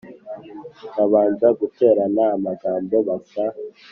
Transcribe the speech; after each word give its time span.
babanza 0.95 1.47
guterana 1.59 2.23
amagambo 2.35 2.95
basa 3.07 3.43